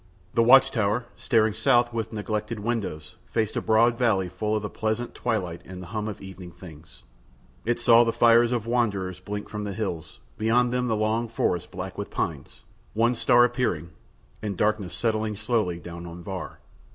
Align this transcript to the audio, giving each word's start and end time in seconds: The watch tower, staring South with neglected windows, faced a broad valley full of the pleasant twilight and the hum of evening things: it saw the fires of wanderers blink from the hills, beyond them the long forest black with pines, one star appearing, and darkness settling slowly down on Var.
The 0.33 0.41
watch 0.41 0.71
tower, 0.71 1.05
staring 1.15 1.53
South 1.53 1.93
with 1.93 2.11
neglected 2.11 2.59
windows, 2.59 3.17
faced 3.27 3.55
a 3.55 3.61
broad 3.61 3.99
valley 3.99 4.29
full 4.29 4.55
of 4.55 4.63
the 4.63 4.67
pleasant 4.71 5.13
twilight 5.13 5.61
and 5.63 5.79
the 5.79 5.85
hum 5.93 6.07
of 6.07 6.19
evening 6.23 6.49
things: 6.53 7.03
it 7.65 7.79
saw 7.79 8.03
the 8.03 8.11
fires 8.11 8.51
of 8.51 8.65
wanderers 8.65 9.19
blink 9.19 9.47
from 9.47 9.63
the 9.63 9.73
hills, 9.73 10.19
beyond 10.39 10.73
them 10.73 10.87
the 10.87 10.95
long 10.97 11.27
forest 11.29 11.69
black 11.69 11.99
with 11.99 12.09
pines, 12.09 12.63
one 12.95 13.13
star 13.13 13.45
appearing, 13.45 13.91
and 14.41 14.57
darkness 14.57 14.95
settling 14.95 15.35
slowly 15.35 15.77
down 15.77 16.07
on 16.07 16.23
Var. 16.23 16.57